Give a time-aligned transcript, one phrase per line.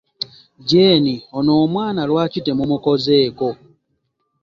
[0.69, 3.49] Jeeni, ono omwana lwaki temumukozeeko?